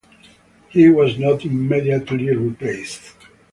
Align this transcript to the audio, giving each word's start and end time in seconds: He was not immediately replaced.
He 0.69 0.89
was 0.89 1.19
not 1.19 1.45
immediately 1.45 2.35
replaced. 2.35 3.13